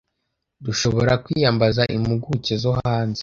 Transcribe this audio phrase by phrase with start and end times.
[0.65, 3.19] dushobora kwiyambaza impuguke zo hanze